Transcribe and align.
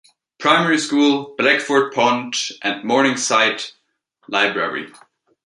Primary 0.39 0.79
School; 0.79 1.35
Blackford 1.37 1.93
Pond; 1.93 2.33
and 2.63 2.83
Morningside 2.83 3.61
Library. 4.27 4.91